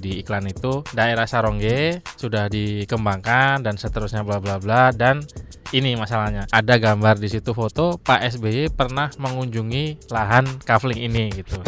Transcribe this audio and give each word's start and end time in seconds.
di 0.00 0.24
iklan 0.24 0.48
itu 0.48 0.80
daerah 0.96 1.28
Sarongge 1.28 2.00
sudah 2.16 2.48
dikembangkan 2.48 3.60
dan 3.60 3.76
seterusnya 3.76 4.24
bla 4.24 4.40
bla 4.40 4.56
bla 4.56 4.88
dan 4.96 5.20
ini 5.76 5.94
masalahnya 5.94 6.48
ada 6.50 6.74
gambar 6.80 7.20
di 7.20 7.28
situ 7.28 7.52
foto 7.52 8.00
Pak 8.00 8.40
SBY 8.40 8.72
pernah 8.72 9.12
mengunjungi 9.20 10.08
lahan 10.08 10.48
kafling 10.64 10.98
ini 10.98 11.28
gitu. 11.36 11.60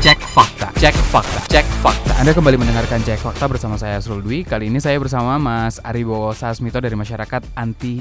Cek 0.00 0.16
fakta, 0.32 0.72
cek 0.80 0.96
fakta, 1.12 1.40
cek 1.52 1.66
fakta. 1.84 2.16
Anda 2.16 2.32
kembali 2.32 2.56
mendengarkan 2.56 3.04
Cek 3.04 3.20
Fakta 3.20 3.44
bersama 3.44 3.76
saya 3.76 4.00
Asrul 4.00 4.24
Dwi. 4.24 4.48
Kali 4.48 4.72
ini 4.72 4.80
saya 4.80 4.96
bersama 4.96 5.36
Mas 5.36 5.76
Aribowo 5.84 6.32
Sasmito 6.32 6.80
dari 6.80 6.96
Masyarakat 6.96 7.52
Anti 7.52 8.00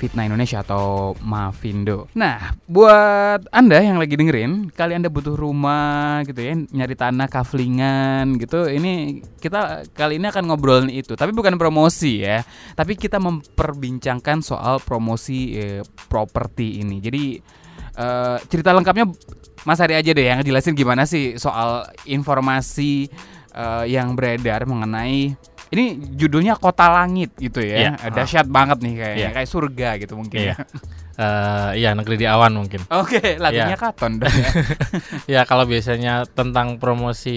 Fitnah 0.00 0.24
Indonesia 0.24 0.64
atau 0.64 1.12
Mafindo. 1.20 2.08
Nah, 2.16 2.56
buat 2.64 3.44
Anda 3.52 3.84
yang 3.84 4.00
lagi 4.00 4.16
dengerin, 4.16 4.72
kali 4.72 4.96
Anda 4.96 5.12
butuh 5.12 5.36
rumah 5.36 6.24
gitu 6.24 6.40
ya, 6.40 6.56
nyari 6.56 6.96
tanah 6.96 7.28
kaflingan 7.28 8.40
gitu. 8.40 8.64
Ini 8.64 9.20
kita 9.36 9.84
kali 9.92 10.16
ini 10.16 10.32
akan 10.32 10.48
ngobrolin 10.48 10.88
itu, 10.88 11.12
tapi 11.12 11.36
bukan 11.36 11.60
promosi 11.60 12.24
ya. 12.24 12.40
Tapi 12.72 12.96
kita 12.96 13.20
memperbincangkan 13.20 14.40
soal 14.40 14.80
promosi 14.80 15.60
eh, 15.60 15.84
properti 16.08 16.80
ini. 16.80 16.96
Jadi 17.04 17.24
eh, 18.00 18.36
cerita 18.48 18.72
lengkapnya 18.72 19.04
Mas 19.68 19.76
Ari 19.84 19.92
aja 19.92 20.16
deh 20.16 20.24
yang 20.24 20.40
jelasin 20.40 20.72
gimana 20.72 21.04
sih 21.04 21.36
soal 21.36 21.84
informasi 22.08 23.12
eh, 23.52 23.84
yang 23.92 24.16
beredar 24.16 24.64
mengenai 24.64 25.36
ini 25.70 25.84
judulnya 26.18 26.58
Kota 26.58 26.90
Langit 26.90 27.30
gitu 27.38 27.62
ya. 27.62 27.94
Iya. 27.94 28.10
Dahsyat 28.10 28.46
banget 28.50 28.82
nih 28.82 28.94
kayaknya, 28.98 29.20
Iya. 29.22 29.28
kayak 29.34 29.48
surga 29.48 29.88
gitu 30.02 30.14
mungkin 30.18 30.38
Iya. 30.38 30.54
ya. 31.20 31.28
Eh, 31.70 31.84
iya 31.84 31.92
negeri 31.92 32.16
di 32.16 32.24
awan 32.24 32.56
mungkin. 32.56 32.80
Oke, 32.88 33.36
lagunya 33.36 33.76
Iya. 33.76 33.76
Katon 33.76 34.16
dong 34.16 34.32
ya. 34.32 34.50
Ya 35.36 35.42
kalau 35.44 35.68
biasanya 35.68 36.24
tentang 36.24 36.80
promosi 36.80 37.36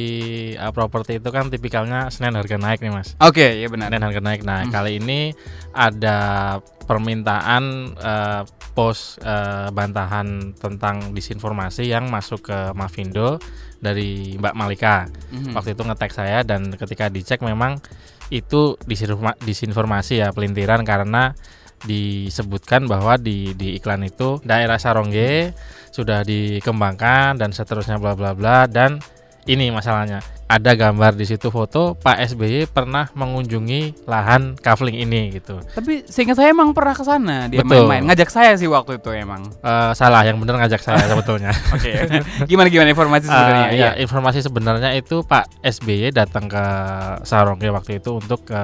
uh, 0.56 0.72
properti 0.72 1.20
itu 1.20 1.30
kan 1.30 1.52
tipikalnya 1.52 2.08
Senin 2.08 2.34
harga 2.34 2.56
naik 2.56 2.80
nih 2.80 2.90
mas. 2.90 3.20
Oke, 3.20 3.60
ya 3.60 3.68
benar. 3.68 3.92
Senin 3.92 4.02
harga 4.02 4.22
naik. 4.22 4.42
Nah 4.42 4.64
Hmm. 4.64 4.72
kali 4.72 4.98
ini 4.98 5.36
ada 5.72 6.18
permintaan 6.84 7.64
uh, 7.96 8.42
pos 8.72 9.20
uh, 9.20 9.68
bantahan 9.70 10.56
tentang 10.56 11.12
disinformasi 11.12 11.86
yang 11.86 12.08
masuk 12.08 12.48
ke 12.48 12.58
Mavindo 12.72 13.38
dari 13.78 14.40
Mbak 14.40 14.56
Malika. 14.56 15.12
Mhm. 15.30 15.54
Waktu 15.54 15.76
itu 15.76 15.84
ngetek 15.84 16.12
saya 16.12 16.40
dan 16.42 16.72
ketika 16.74 17.12
dicek 17.12 17.44
memang 17.44 17.84
itu 18.30 18.80
disinforma- 18.84 19.38
disinformasi 19.38 20.24
ya 20.24 20.32
pelintiran 20.32 20.82
karena 20.82 21.36
disebutkan 21.84 22.88
bahwa 22.88 23.20
di 23.20 23.52
di 23.54 23.76
iklan 23.78 24.08
itu 24.08 24.40
daerah 24.44 24.80
Sarongge 24.80 25.52
sudah 25.94 26.26
dikembangkan 26.26 27.38
dan 27.38 27.54
seterusnya 27.54 28.02
bla 28.02 28.18
bla 28.18 28.34
bla 28.34 28.66
dan 28.66 28.98
ini 29.46 29.70
masalahnya 29.70 30.24
ada 30.54 30.72
gambar 30.78 31.18
di 31.18 31.26
situ 31.26 31.50
foto 31.50 31.98
Pak 31.98 32.30
SBY 32.34 32.70
pernah 32.70 33.10
mengunjungi 33.18 34.06
lahan 34.06 34.54
kafling 34.54 35.02
ini 35.02 35.34
gitu 35.34 35.58
Tapi 35.74 36.06
seingat 36.06 36.38
saya 36.38 36.54
emang 36.54 36.78
pernah 36.78 36.94
ke 36.94 37.02
sana 37.02 37.50
dia 37.50 37.66
main-main. 37.66 38.06
Ngajak 38.06 38.30
saya 38.30 38.54
sih 38.54 38.70
waktu 38.70 39.02
itu 39.02 39.10
emang. 39.18 39.50
Eh, 39.50 39.92
salah 39.98 40.22
yang 40.22 40.38
benar 40.38 40.62
ngajak 40.62 40.82
saya 40.86 41.02
sebetulnya 41.12 41.50
Oke. 41.74 41.92
gimana 42.46 42.70
gimana 42.70 42.90
informasi 42.94 43.26
sebenarnya? 43.26 43.68
Eh, 43.74 43.80
ya, 43.80 43.90
informasi 43.98 44.40
sebenarnya 44.46 44.90
itu 44.94 45.26
Pak 45.26 45.66
SBY 45.66 46.14
datang 46.14 46.46
ke 46.46 46.66
Sarongge 47.26 47.74
waktu 47.74 47.98
itu 47.98 48.22
untuk 48.22 48.46
ke 48.46 48.62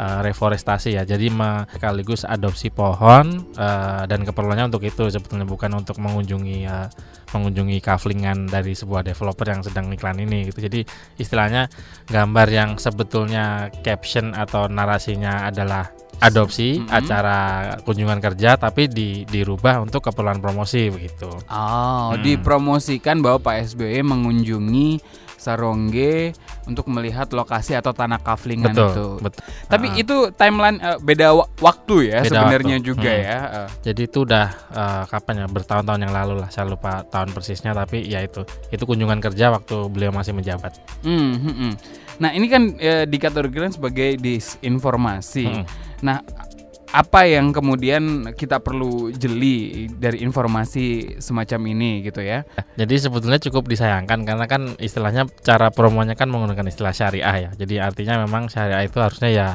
eh, 0.00 0.20
reforestasi 0.24 0.96
ya. 0.96 1.02
Jadi 1.04 1.28
sekaligus 1.76 2.24
adopsi 2.24 2.72
pohon 2.72 3.52
eh, 3.60 4.02
dan 4.08 4.24
keperluannya 4.24 4.72
untuk 4.72 4.88
itu 4.88 5.12
sebetulnya 5.12 5.44
bukan 5.44 5.76
untuk 5.76 6.00
mengunjungi 6.00 6.58
eh, 6.64 6.88
mengunjungi 7.30 7.78
kaflingan 7.78 8.50
dari 8.50 8.74
sebuah 8.74 9.06
developer 9.06 9.46
yang 9.46 9.62
sedang 9.62 9.90
iklan 9.94 10.18
ini 10.18 10.50
gitu. 10.50 10.66
Jadi 10.66 10.80
istilahnya 11.16 11.66
gambar 12.06 12.46
yang 12.50 12.70
sebetulnya 12.76 13.70
caption 13.82 14.34
atau 14.34 14.66
narasinya 14.66 15.48
adalah 15.48 15.90
adopsi 16.20 16.84
Mhm. 16.84 16.92
acara 16.92 17.38
kunjungan 17.80 18.20
kerja 18.20 18.60
tapi 18.60 18.86
di, 18.86 19.24
dirubah 19.24 19.80
untuk 19.80 20.04
keperluan 20.04 20.38
promosi 20.38 20.92
begitu. 20.92 21.32
Oh, 21.48 22.12
Hmm. 22.12 22.20
dipromosikan 22.20 23.24
bahwa 23.24 23.40
Pak 23.40 23.72
SBY 23.72 24.04
mengunjungi 24.04 25.00
Sarongge 25.40 26.36
untuk 26.62 26.86
melihat 26.86 27.28
lokasi 27.30 27.72
atau 27.72 27.90
tanah 27.90 28.18
kaflingan 28.18 28.70
Betul, 28.70 28.90
itu. 28.90 29.06
betul. 29.20 29.42
Tapi 29.66 29.86
Ah. 29.88 29.96
itu 29.96 30.16
timeline 30.32 30.78
eh, 30.78 30.98
beda 30.98 31.26
wa- 31.32 31.48
waktu 31.58 31.96
ya 32.08 32.18
sebenarnya 32.22 32.76
juga 32.78 33.08
Hmm. 33.08 33.22
ya. 33.22 33.38
Eh, 33.58 33.68
Jadi 33.82 34.02
itu 34.04 34.18
udah 34.22 34.46
eh, 34.70 35.02
kapan 35.06 35.34
ya 35.38 35.46
bertahun-tahun 35.46 36.00
yang 36.00 36.12
lalu 36.12 36.34
lah 36.38 36.48
saya 36.48 36.66
lupa 36.66 37.02
tahun 37.04 37.30
persisnya 37.30 37.72
tapi 37.72 38.02
ya 38.02 38.20
itu 38.20 38.42
itu 38.68 38.80
kunjungan 38.80 39.18
kerja 39.18 39.50
waktu 39.50 39.76
beliau 39.86 40.10
masih 40.10 40.32
menjabat. 40.32 40.76
hmm, 41.00 41.32
hmm, 41.34 41.54
hmm. 41.54 41.72
Nah 42.18 42.30
ini 42.30 42.46
kan 42.46 42.62
eh, 42.76 43.04
dikategorikan 43.04 43.70
sebagai 43.70 44.16
disinformasi. 44.16 45.46
Hmm. 45.46 45.64
Nah 46.00 46.20
apa 46.90 47.22
yang 47.22 47.54
kemudian 47.54 48.34
kita 48.34 48.58
perlu 48.58 49.14
jeli 49.14 49.86
dari 49.86 50.26
informasi 50.26 51.16
semacam 51.22 51.60
ini 51.70 52.02
gitu 52.02 52.18
ya? 52.18 52.42
Jadi 52.74 52.94
sebetulnya 52.98 53.38
cukup 53.38 53.70
disayangkan 53.70 54.26
karena 54.26 54.46
kan 54.50 54.74
istilahnya 54.82 55.30
cara 55.46 55.70
promonya 55.70 56.18
kan 56.18 56.26
menggunakan 56.26 56.66
istilah 56.66 56.90
syariah 56.90 57.36
ya. 57.46 57.50
Jadi 57.54 57.78
artinya 57.78 58.26
memang 58.26 58.50
syariah 58.50 58.90
itu 58.90 58.98
harusnya 58.98 59.30
ya 59.30 59.48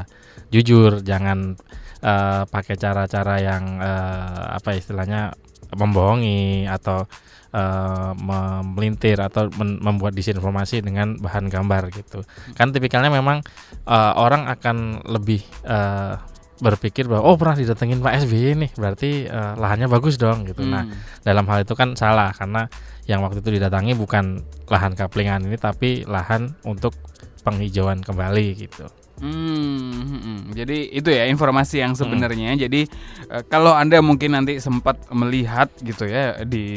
jujur, 0.47 1.03
jangan 1.03 1.59
eh, 1.99 2.43
pakai 2.47 2.75
cara-cara 2.79 3.35
yang 3.43 3.83
eh, 3.83 4.43
apa 4.55 4.79
istilahnya 4.79 5.35
membohongi 5.75 6.71
atau 6.71 7.03
eh, 7.51 8.11
memelintir 8.15 9.19
atau 9.19 9.51
membuat 9.59 10.15
disinformasi 10.15 10.87
dengan 10.87 11.19
bahan 11.19 11.51
gambar 11.51 11.91
gitu. 11.91 12.23
Kan 12.55 12.71
tipikalnya 12.71 13.11
memang 13.11 13.43
eh, 13.83 14.13
orang 14.15 14.47
akan 14.47 15.03
lebih 15.03 15.43
eh, 15.67 16.15
berpikir 16.55 17.11
bahwa 17.11 17.27
oh 17.27 17.35
pernah 17.35 17.59
didatengin 17.59 17.99
Pak 17.99 18.25
SBY 18.25 18.55
nih 18.55 18.71
berarti 18.79 19.27
eh, 19.27 19.53
lahannya 19.59 19.91
bagus 19.91 20.15
dong 20.15 20.47
gitu. 20.47 20.63
Nah 20.63 20.87
Hmm. 20.87 20.95
dalam 21.23 21.45
hal 21.51 21.67
itu 21.67 21.75
kan 21.75 21.93
salah 21.99 22.31
karena 22.31 22.67
yang 23.05 23.21
waktu 23.21 23.43
itu 23.43 23.59
didatangi 23.59 23.93
bukan 23.93 24.41
lahan 24.71 24.95
kaplingan 24.95 25.45
ini 25.45 25.57
tapi 25.59 26.07
lahan 26.07 26.55
untuk 26.63 26.95
penghijauan 27.43 28.01
kembali 28.01 28.47
gitu. 28.57 28.87
Hmm, 29.15 29.95
hmm, 29.95 30.19
hmm. 30.19 30.39
jadi 30.51 30.77
itu 30.91 31.07
ya 31.07 31.23
informasi 31.31 31.79
yang 31.79 31.95
sebenarnya. 31.95 32.59
Jadi 32.59 32.83
eh, 33.31 33.43
kalau 33.47 33.71
anda 33.71 34.03
mungkin 34.03 34.35
nanti 34.35 34.59
sempat 34.59 35.07
melihat 35.15 35.71
gitu 35.79 36.03
ya 36.03 36.43
di 36.43 36.67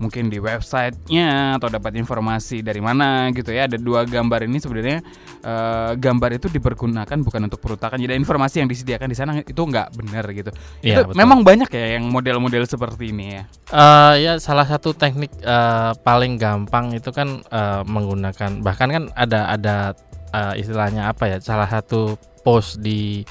mungkin 0.00 0.32
di 0.32 0.40
websitenya 0.40 1.60
atau 1.60 1.68
dapat 1.68 1.92
informasi 2.00 2.64
dari 2.64 2.80
mana 2.80 3.28
gitu 3.36 3.52
ya 3.52 3.68
ada 3.68 3.76
dua 3.76 4.08
gambar 4.08 4.48
ini 4.48 4.56
sebenarnya 4.56 5.04
eh, 5.44 5.92
gambar 6.00 6.40
itu 6.40 6.48
dipergunakan 6.48 7.20
bukan 7.20 7.40
untuk 7.52 7.60
perutakan 7.60 8.00
jadi 8.00 8.16
informasi 8.16 8.64
yang 8.64 8.68
disediakan 8.72 9.08
di 9.12 9.16
sana 9.16 9.32
itu 9.44 9.60
nggak 9.60 9.92
benar 10.00 10.24
gitu 10.32 10.50
Iya, 10.80 11.04
itu 11.04 11.12
betul. 11.12 11.20
memang 11.20 11.44
banyak 11.44 11.68
ya 11.68 12.00
yang 12.00 12.08
model-model 12.08 12.64
seperti 12.64 13.12
ini 13.12 13.26
ya 13.36 13.44
Eh, 13.70 14.14
ya 14.24 14.32
salah 14.40 14.64
satu 14.64 14.96
teknik 14.96 15.30
eh, 15.44 15.92
paling 16.00 16.40
gampang 16.40 16.96
itu 16.96 17.12
kan 17.12 17.44
eh, 17.44 17.82
menggunakan 17.84 18.64
bahkan 18.64 18.88
kan 18.88 19.04
ada 19.12 19.52
ada 19.52 19.76
eh, 20.32 20.54
istilahnya 20.60 21.10
apa 21.10 21.26
ya 21.30 21.36
salah 21.42 21.68
satu 21.68 22.16
post 22.40 22.80
di 22.80 23.22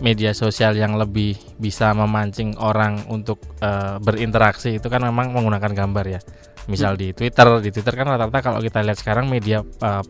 media 0.00 0.32
sosial 0.32 0.72
yang 0.74 0.96
lebih 0.96 1.36
bisa 1.60 1.92
memancing 1.92 2.56
orang 2.56 3.04
untuk 3.12 3.40
eh, 3.60 3.96
berinteraksi 4.00 4.80
itu 4.80 4.88
kan 4.88 5.04
memang 5.04 5.32
menggunakan 5.36 5.72
gambar 5.72 6.06
ya. 6.08 6.20
Misal 6.68 6.94
di 6.94 7.10
Twitter 7.16 7.60
di 7.60 7.70
Twitter 7.72 7.94
kan 7.96 8.06
rata-rata 8.06 8.40
kalau 8.40 8.60
kita 8.62 8.80
lihat 8.80 8.98
sekarang 9.00 9.28
media 9.28 9.60
eh, 9.62 10.04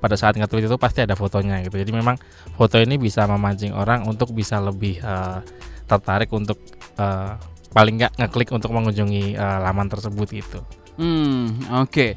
pada 0.00 0.20
saat 0.20 0.36
nge-tweet 0.36 0.68
itu 0.68 0.76
pasti 0.76 1.00
ada 1.00 1.16
fotonya 1.16 1.64
gitu. 1.64 1.80
Jadi 1.80 1.92
memang 1.92 2.20
foto 2.56 2.76
ini 2.76 3.00
bisa 3.00 3.24
memancing 3.24 3.72
orang 3.72 4.04
untuk 4.04 4.32
bisa 4.36 4.60
lebih 4.60 5.00
eh, 5.00 5.38
tertarik 5.84 6.32
untuk 6.32 6.60
eh, 6.96 7.32
paling 7.74 7.94
nggak 7.98 8.12
ngeklik 8.22 8.54
untuk 8.54 8.70
mengunjungi 8.70 9.34
eh, 9.34 9.58
laman 9.60 9.90
tersebut 9.90 10.28
gitu. 10.30 10.60
hmm 10.94 11.74
oke 11.74 12.14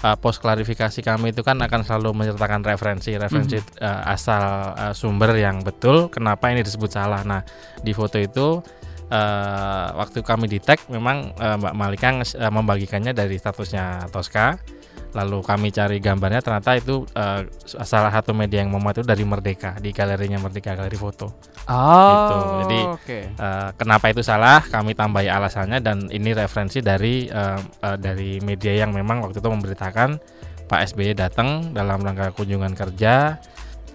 Eh, 0.00 0.16
post 0.16 0.40
klarifikasi 0.40 1.04
kami 1.04 1.36
itu 1.36 1.44
kan 1.44 1.60
akan 1.60 1.84
selalu 1.84 2.16
menyertakan 2.16 2.64
referensi 2.64 3.12
referensi 3.20 3.60
eh, 3.60 4.00
asal 4.08 4.72
eh, 4.72 4.94
sumber 4.96 5.36
yang 5.36 5.60
betul 5.60 6.08
kenapa 6.08 6.48
ini 6.48 6.64
disebut 6.64 6.88
salah. 6.88 7.20
Nah 7.20 7.44
di 7.84 7.92
foto 7.92 8.16
itu 8.16 8.64
eh, 9.12 9.86
waktu 9.92 10.24
kami 10.24 10.48
di 10.48 10.56
tag 10.56 10.80
memang 10.88 11.36
eh, 11.36 11.56
Mbak 11.60 11.74
Malika 11.76 12.08
eh, 12.16 12.48
membagikannya 12.48 13.12
dari 13.12 13.36
statusnya 13.36 14.08
Tosca. 14.08 14.56
Lalu 15.10 15.42
kami 15.42 15.68
cari 15.74 15.98
gambarnya 15.98 16.42
ternyata 16.44 16.78
itu 16.78 17.02
eh, 17.14 17.46
salah 17.66 18.12
satu 18.14 18.30
media 18.30 18.62
yang 18.62 18.70
memuat 18.70 19.02
itu 19.02 19.06
dari 19.06 19.24
Merdeka 19.26 19.78
di 19.82 19.90
galerinya 19.90 20.38
Merdeka 20.38 20.78
galeri 20.78 20.98
foto. 20.98 21.34
oh 21.70 22.08
Gitu. 22.10 22.38
Jadi, 22.66 22.80
oke 22.86 23.20
Eh, 23.40 23.70
kenapa 23.80 24.12
itu 24.12 24.20
salah? 24.20 24.60
Kami 24.60 24.92
tambahi 24.92 25.28
alasannya 25.32 25.80
dan 25.80 26.06
ini 26.12 26.36
referensi 26.36 26.84
dari 26.84 27.26
eh, 27.26 27.60
eh, 27.60 27.96
dari 27.96 28.38
media 28.44 28.84
yang 28.84 28.92
memang 28.92 29.24
waktu 29.24 29.40
itu 29.40 29.48
memberitakan 29.48 30.20
Pak 30.70 30.94
SBY 30.94 31.18
datang 31.18 31.74
dalam 31.74 31.98
rangka 31.98 32.30
kunjungan 32.30 32.78
kerja 32.78 33.42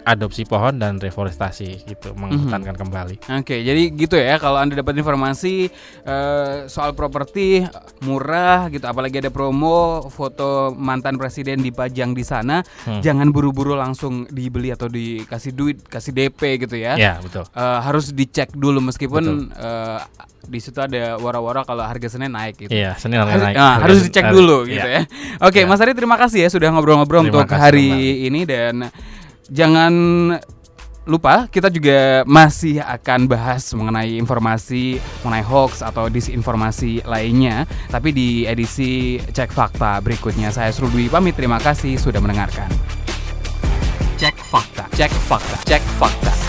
adopsi 0.05 0.45
pohon 0.45 0.77
dan 0.77 1.01
reforestasi 1.01 1.83
gitu 1.89 2.13
menghutankan 2.13 2.77
kembali. 2.77 3.15
Oke, 3.41 3.65
jadi 3.65 3.89
gitu 3.89 4.15
ya 4.15 4.37
kalau 4.37 4.61
Anda 4.61 4.77
dapat 4.77 5.01
informasi 5.01 5.73
uh, 6.05 6.69
soal 6.69 6.93
properti 6.93 7.65
murah 8.05 8.69
gitu 8.69 8.85
apalagi 8.85 9.19
ada 9.19 9.33
promo 9.33 10.05
foto 10.13 10.71
mantan 10.77 11.17
presiden 11.17 11.65
dipajang 11.65 12.13
di 12.13 12.21
sana, 12.21 12.61
hmm. 12.61 13.01
jangan 13.01 13.33
buru-buru 13.33 13.73
langsung 13.73 14.29
dibeli 14.29 14.69
atau 14.69 14.85
dikasih 14.85 15.51
duit, 15.57 15.81
kasih 15.89 16.13
DP 16.13 16.69
gitu 16.69 16.77
ya. 16.77 16.93
Ya, 16.95 17.17
betul. 17.19 17.49
Uh, 17.51 17.81
harus 17.81 18.13
dicek 18.13 18.53
dulu 18.53 18.79
meskipun 18.85 19.49
uh, 19.57 19.99
di 20.45 20.59
situ 20.61 20.77
ada 20.77 21.17
wara-wara 21.17 21.65
kalau 21.65 21.81
harga 21.81 22.07
Senin 22.13 22.31
naik 22.31 22.65
gitu. 22.65 22.71
Iya, 22.71 22.93
Senin 23.01 23.17
harga 23.17 23.41
naik. 23.41 23.55
Nah, 23.57 23.75
harus 23.81 24.05
dicek 24.05 24.29
dulu 24.29 24.69
gitu 24.69 24.85
iya. 24.85 25.01
ya. 25.09 25.41
Oke, 25.41 25.65
ya. 25.65 25.69
Mas 25.69 25.81
Ari 25.81 25.97
terima 25.97 26.15
kasih 26.15 26.45
ya 26.45 26.49
sudah 26.53 26.69
ngobrol-ngobrol 26.69 27.25
untuk 27.25 27.49
hari 27.49 27.89
kembali. 27.89 28.27
ini 28.29 28.41
dan 28.45 28.75
jangan 29.49 29.93
lupa 31.05 31.45
kita 31.53 31.69
juga 31.69 32.25
masih 32.25 32.81
akan 32.81 33.29
bahas 33.29 33.69
mengenai 33.77 34.17
informasi 34.17 34.97
mengenai 35.21 35.45
hoax 35.45 35.85
atau 35.85 36.09
disinformasi 36.09 37.05
lainnya. 37.05 37.69
Tapi 37.93 38.09
di 38.09 38.29
edisi 38.49 39.21
cek 39.21 39.53
fakta 39.53 40.01
berikutnya 40.01 40.49
saya 40.49 40.73
Surudwi 40.73 41.07
pamit. 41.07 41.37
Terima 41.37 41.61
kasih 41.61 41.97
sudah 42.01 42.17
mendengarkan. 42.17 42.67
Cek 44.17 44.35
fakta. 44.49 44.89
Cek 44.97 45.11
fakta. 45.13 45.57
Cek 45.67 45.83
fakta 46.01 46.44